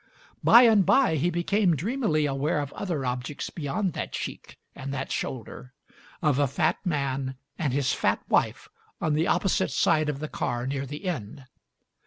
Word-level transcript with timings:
By 0.43 0.63
and 0.63 0.83
by 0.83 1.17
he 1.17 1.29
became 1.29 1.75
dreamily 1.75 2.25
aware 2.25 2.59
of 2.59 2.73
other 2.73 3.05
objects 3.05 3.51
beyond 3.51 3.93
that 3.93 4.11
cheek 4.13 4.57
and 4.73 4.91
that 4.91 5.11
shoulder, 5.11 5.73
of 6.23 6.39
a 6.39 6.47
fat 6.47 6.79
man 6.83 7.37
and 7.59 7.71
his 7.71 7.93
fat 7.93 8.19
wife 8.27 8.67
on 8.99 9.13
the 9.13 9.27
opposite 9.27 9.69
side 9.69 10.09
of 10.09 10.17
the 10.17 10.27
car 10.27 10.65
near 10.65 10.87
the 10.87 11.05
end. 11.05 11.45